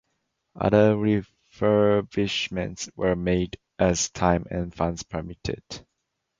[0.55, 5.61] Other refurbishments were made as time and funds permitted.